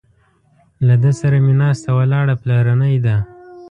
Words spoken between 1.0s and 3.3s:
ده سره مې ناسته ولاړه پلرنۍ ده.